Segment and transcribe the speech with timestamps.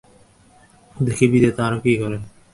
[0.97, 2.21] দেখি বিধাতা আরো কী করেন।